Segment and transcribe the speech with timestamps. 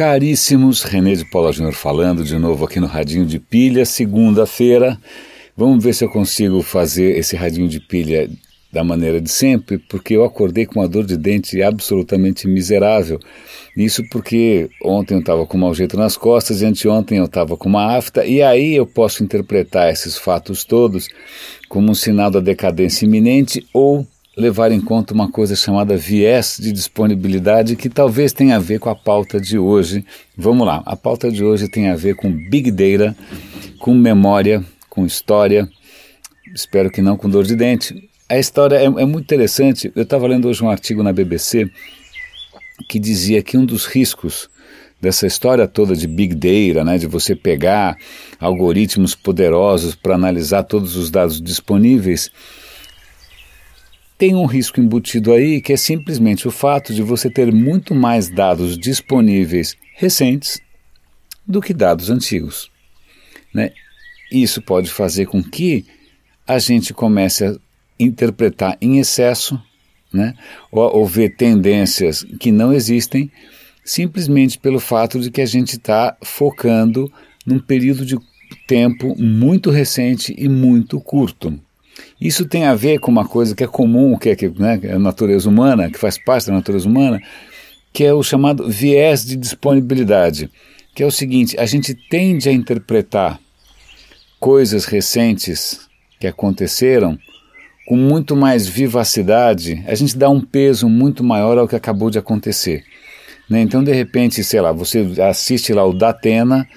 [0.00, 4.98] Caríssimos, René de Paula Júnior falando de novo aqui no Radinho de Pilha, segunda-feira.
[5.54, 8.30] Vamos ver se eu consigo fazer esse radinho de pilha
[8.72, 13.20] da maneira de sempre, porque eu acordei com uma dor de dente absolutamente miserável.
[13.76, 17.68] Isso porque ontem eu estava com mau jeito nas costas e anteontem eu estava com
[17.68, 21.08] uma afta, e aí eu posso interpretar esses fatos todos
[21.68, 24.06] como um sinal da decadência iminente ou
[24.40, 28.88] levar em conta uma coisa chamada viés de disponibilidade, que talvez tenha a ver com
[28.88, 30.04] a pauta de hoje.
[30.36, 33.16] Vamos lá, a pauta de hoje tem a ver com Big Data,
[33.78, 35.68] com memória, com história,
[36.54, 38.08] espero que não com dor de dente.
[38.28, 39.92] A história é, é muito interessante.
[39.94, 41.70] Eu estava lendo hoje um artigo na BBC
[42.88, 44.48] que dizia que um dos riscos
[45.00, 47.96] dessa história toda de Big Data, né, de você pegar
[48.38, 52.30] algoritmos poderosos para analisar todos os dados disponíveis,
[54.20, 58.28] tem um risco embutido aí que é simplesmente o fato de você ter muito mais
[58.28, 60.60] dados disponíveis recentes
[61.46, 62.70] do que dados antigos.
[63.54, 63.72] Né?
[64.30, 65.86] Isso pode fazer com que
[66.46, 67.56] a gente comece a
[67.98, 69.58] interpretar em excesso
[70.12, 70.34] né?
[70.70, 73.32] ou, ou ver tendências que não existem
[73.82, 77.10] simplesmente pelo fato de que a gente está focando
[77.46, 78.18] num período de
[78.66, 81.58] tempo muito recente e muito curto.
[82.20, 84.92] Isso tem a ver com uma coisa que é comum, que é, que, né, é
[84.92, 87.20] a natureza humana, que faz parte da natureza humana,
[87.92, 90.50] que é o chamado viés de disponibilidade,
[90.94, 93.40] que é o seguinte: a gente tende a interpretar
[94.38, 95.80] coisas recentes
[96.18, 97.18] que aconteceram
[97.86, 102.18] com muito mais vivacidade, a gente dá um peso muito maior ao que acabou de
[102.18, 102.84] acontecer.
[103.48, 103.62] Né?
[103.62, 106.68] Então, de repente, sei lá, você assiste lá o Datena,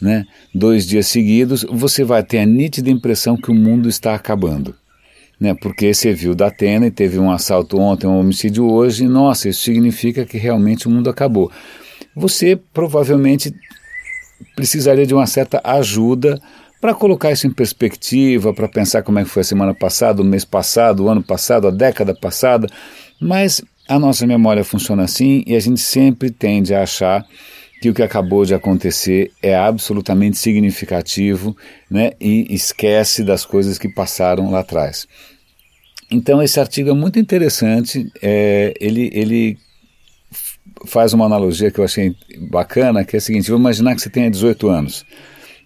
[0.00, 4.74] né, dois dias seguidos, você vai ter a nítida impressão que o mundo está acabando.
[5.40, 9.08] Né, porque você viu da Atena e teve um assalto ontem, um homicídio hoje, e
[9.08, 11.50] nossa, isso significa que realmente o mundo acabou.
[12.14, 13.54] Você provavelmente
[14.54, 16.38] precisaria de uma certa ajuda
[16.80, 20.24] para colocar isso em perspectiva, para pensar como é que foi a semana passada, o
[20.24, 22.66] mês passado, o ano passado, a década passada,
[23.20, 27.26] mas a nossa memória funciona assim e a gente sempre tende a achar
[27.80, 31.56] que o que acabou de acontecer é absolutamente significativo
[31.90, 35.08] né, e esquece das coisas que passaram lá atrás.
[36.10, 39.58] Então, esse artigo é muito interessante, é, ele, ele
[40.86, 42.14] faz uma analogia que eu achei
[42.50, 45.06] bacana, que é a seguinte: vamos imaginar que você tenha 18 anos.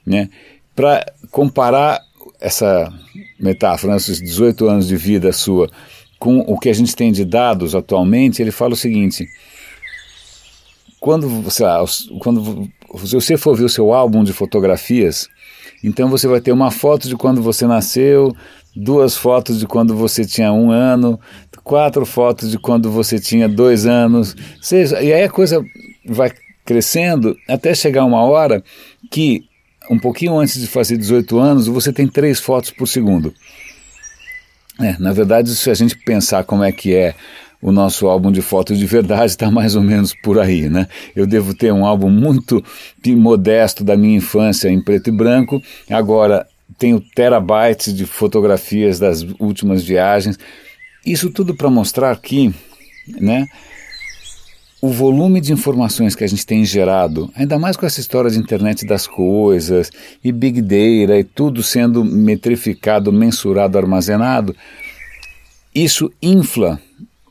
[0.06, 0.28] Né?
[0.76, 2.00] Para comparar
[2.40, 2.92] essa
[3.40, 5.70] metáfora, esses 18 anos de vida sua,
[6.18, 9.26] com o que a gente tem de dados atualmente, ele fala o seguinte:
[11.04, 11.84] quando, sei lá,
[12.18, 12.66] quando
[13.04, 15.28] se você for ver o seu álbum de fotografias,
[15.82, 18.34] então você vai ter uma foto de quando você nasceu,
[18.74, 21.20] duas fotos de quando você tinha um ano,
[21.62, 25.62] quatro fotos de quando você tinha dois anos, seja, e aí a coisa
[26.06, 26.32] vai
[26.64, 28.64] crescendo até chegar uma hora
[29.10, 29.44] que,
[29.90, 33.34] um pouquinho antes de fazer 18 anos, você tem três fotos por segundo.
[34.80, 37.14] É, na verdade, se a gente pensar como é que é
[37.64, 40.86] o nosso álbum de fotos de verdade está mais ou menos por aí, né?
[41.16, 42.62] Eu devo ter um álbum muito
[43.16, 46.46] modesto da minha infância em preto e branco, agora
[46.78, 50.38] tenho terabytes de fotografias das últimas viagens.
[51.06, 52.54] Isso tudo para mostrar que,
[53.18, 53.46] né?
[54.82, 58.38] o volume de informações que a gente tem gerado, ainda mais com essa história de
[58.38, 59.90] internet das coisas
[60.22, 64.54] e big data e tudo sendo metrificado, mensurado, armazenado,
[65.74, 66.78] isso infla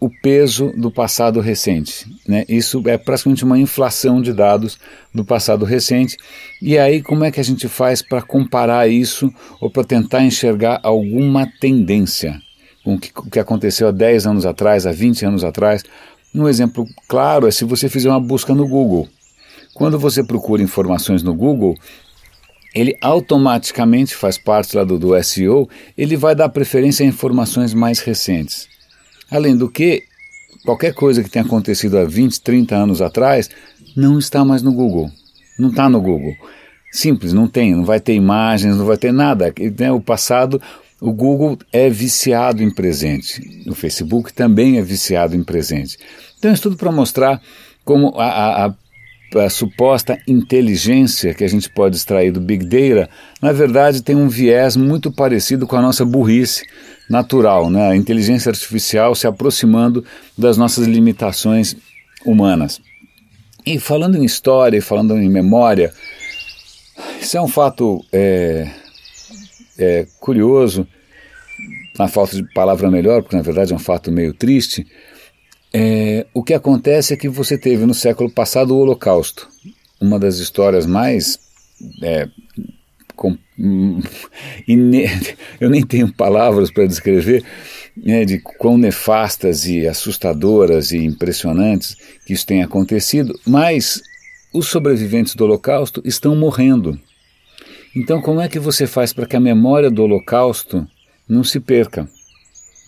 [0.04, 2.06] o peso do passado recente.
[2.28, 2.44] Né?
[2.50, 4.78] Isso é praticamente uma inflação de dados
[5.14, 6.18] do passado recente.
[6.62, 10.82] E aí, como é que a gente faz para comparar isso ou para tentar enxergar
[10.84, 12.38] alguma tendência
[12.84, 15.84] com o que, que aconteceu há 10 anos atrás, há 20 anos atrás?
[16.36, 19.08] Um exemplo claro é se você fizer uma busca no Google.
[19.74, 21.78] Quando você procura informações no Google,
[22.76, 28.00] ele automaticamente faz parte lá do, do SEO, ele vai dar preferência a informações mais
[28.00, 28.68] recentes.
[29.30, 30.04] Além do que,
[30.66, 33.50] qualquer coisa que tenha acontecido há 20, 30 anos atrás
[33.96, 35.12] não está mais no Google.
[35.58, 36.36] Não está no Google.
[36.92, 39.54] Simples, não tem, não vai ter imagens, não vai ter nada.
[39.80, 39.92] Né?
[39.92, 40.62] O passado,
[41.02, 43.64] o Google é viciado em presente.
[43.68, 45.98] O Facebook também é viciado em presente.
[46.38, 47.42] Então, isso tudo para mostrar
[47.84, 48.74] como a, a,
[49.40, 53.10] a, suposta inteligência que a gente pode extrair do Big Data,
[53.42, 56.64] na verdade, tem um viés muito parecido com a nossa burrice
[57.10, 57.90] natural, né?
[57.90, 60.04] a inteligência artificial se aproximando
[60.38, 61.76] das nossas limitações
[62.26, 62.82] humanas.
[63.66, 65.94] E falando em história e falando em memória,
[67.22, 68.70] isso é um fato é,
[69.78, 70.88] é, curioso,
[71.98, 74.86] na falta de palavra melhor, porque na verdade é um fato meio triste.
[75.74, 79.48] É, o que acontece é que você teve no século passado o Holocausto,
[80.00, 81.40] uma das histórias mais.
[82.04, 82.28] É,
[85.60, 87.44] eu nem tenho palavras para descrever
[87.96, 91.96] né, de quão nefastas e assustadoras e impressionantes
[92.26, 94.02] que isso tem acontecido, mas
[94.54, 97.00] os sobreviventes do Holocausto estão morrendo.
[97.96, 100.88] Então, como é que você faz para que a memória do Holocausto
[101.28, 102.10] não se perca?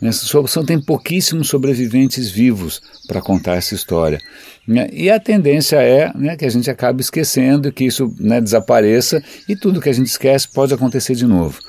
[0.01, 4.19] Nessa solução tem pouquíssimos sobreviventes vivos para contar essa história.
[4.67, 4.89] Né?
[4.91, 9.55] E a tendência é né, que a gente acabe esquecendo, que isso né, desapareça e
[9.55, 11.59] tudo que a gente esquece pode acontecer de novo.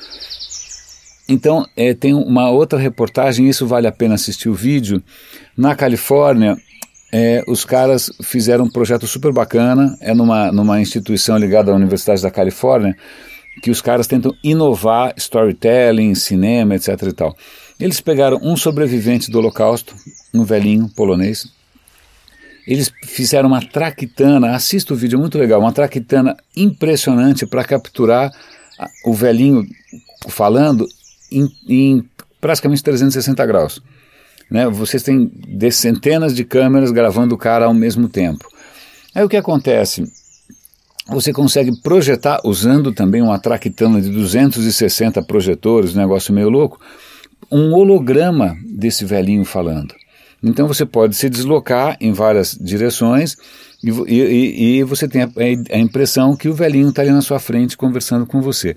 [1.28, 5.02] Então, é, tem uma outra reportagem, isso vale a pena assistir o vídeo.
[5.56, 6.56] Na Califórnia,
[7.12, 12.22] é, os caras fizeram um projeto super bacana, é numa, numa instituição ligada à Universidade
[12.22, 12.96] da Califórnia,
[13.62, 16.90] que os caras tentam inovar storytelling, cinema, etc.
[17.02, 17.36] e tal.
[17.78, 19.94] Eles pegaram um sobrevivente do Holocausto,
[20.32, 21.46] um velhinho polonês.
[22.66, 28.32] Eles fizeram uma traquitana, assista o vídeo, é muito legal, uma traquitana impressionante para capturar
[29.04, 29.66] o velhinho
[30.28, 30.88] falando
[31.30, 32.04] em, em
[32.40, 33.80] praticamente 360 graus.
[34.50, 34.68] Né?
[34.68, 35.30] Vocês têm
[35.70, 38.48] centenas de câmeras gravando o cara ao mesmo tempo.
[39.14, 40.04] Aí o que acontece?
[41.08, 46.80] Você consegue projetar, usando também uma traquitana de 260 projetores, um negócio meio louco,
[47.50, 49.94] um holograma desse velhinho falando.
[50.42, 53.36] Então você pode se deslocar em várias direções
[53.82, 55.30] e, e, e você tem a,
[55.72, 58.76] a, impressão que o velhinho está ali na sua frente conversando com você.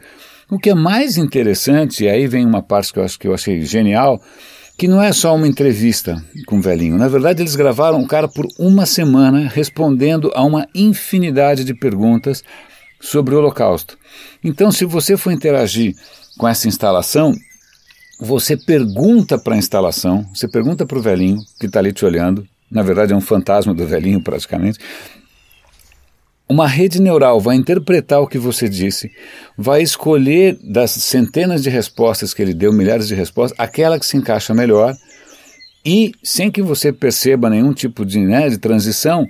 [0.50, 3.34] O que é mais interessante, e aí vem uma parte que eu acho que eu
[3.34, 4.22] achei genial,
[4.78, 6.98] que não é só uma entrevista com o velhinho.
[6.98, 12.44] Na verdade, eles gravaram o cara por uma semana respondendo a uma infinidade de perguntas
[13.00, 13.98] sobre o Holocausto.
[14.44, 15.96] Então, se você for interagir
[16.38, 17.34] com essa instalação,
[18.20, 22.46] você pergunta para a instalação, você pergunta para o velhinho que está ali te olhando,
[22.70, 24.78] na verdade é um fantasma do velhinho praticamente,
[26.48, 29.12] uma rede neural vai interpretar o que você disse,
[29.58, 34.18] vai escolher das centenas de respostas que ele deu, milhares de respostas, aquela que se
[34.18, 34.96] encaixa melhor,
[35.86, 39.26] e sem que você perceba nenhum tipo de, né, de transição,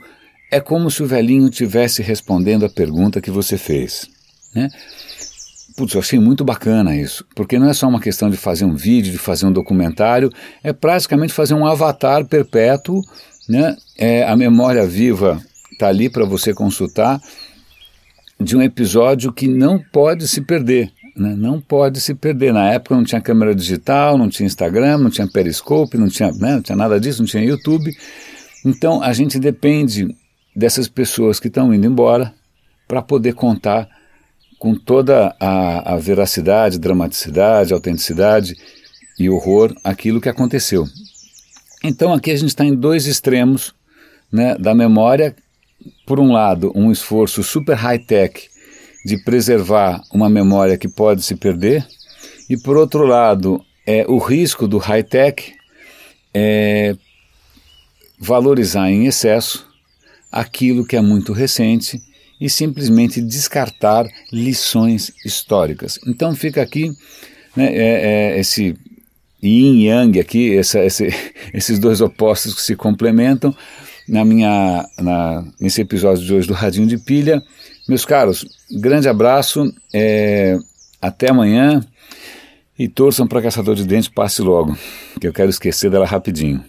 [0.51, 4.07] é como se o velhinho tivesse respondendo a pergunta que você fez.
[4.55, 4.67] Né?
[5.79, 8.75] Putz, eu achei muito bacana isso, porque não é só uma questão de fazer um
[8.75, 10.29] vídeo, de fazer um documentário,
[10.61, 13.01] é praticamente fazer um avatar perpétuo,
[13.47, 13.77] né?
[13.97, 15.41] É a memória viva
[15.71, 17.21] está ali para você consultar,
[18.37, 20.91] de um episódio que não pode se perder.
[21.15, 21.33] Né?
[21.33, 22.51] Não pode se perder.
[22.51, 26.55] Na época não tinha câmera digital, não tinha Instagram, não tinha Periscope, não tinha, né?
[26.55, 27.89] não tinha nada disso, não tinha YouTube.
[28.65, 30.13] Então a gente depende
[30.53, 32.33] dessas pessoas que estão indo embora
[32.85, 33.87] para poder contar
[34.59, 38.55] com toda a, a veracidade, dramaticidade, autenticidade
[39.17, 40.85] e horror aquilo que aconteceu.
[41.83, 43.73] Então aqui a gente está em dois extremos
[44.31, 45.33] né, da memória
[46.05, 48.49] por um lado, um esforço super high-tech
[49.05, 51.87] de preservar uma memória que pode se perder,
[52.49, 55.53] e por outro lado, é o risco do high-tech
[56.33, 56.95] é
[58.19, 59.65] valorizar em excesso
[60.31, 62.01] aquilo que é muito recente
[62.39, 65.99] e simplesmente descartar lições históricas.
[66.07, 66.91] Então fica aqui
[67.55, 68.75] né, é, é esse
[69.41, 71.09] yin yang aqui, essa, esse,
[71.53, 73.55] esses dois opostos que se complementam,
[74.07, 77.41] na minha, na, nesse episódio de hoje do Radinho de Pilha.
[77.87, 80.57] Meus caros, grande abraço, é,
[81.01, 81.81] até amanhã
[82.77, 84.77] e torçam para Caçador de Dentes passe logo,
[85.19, 86.63] que eu quero esquecer dela rapidinho.